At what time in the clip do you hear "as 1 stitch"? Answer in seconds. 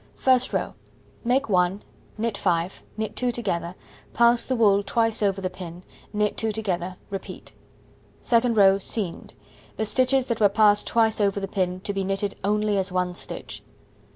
12.79-13.61